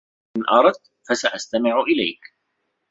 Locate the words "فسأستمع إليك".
1.09-2.21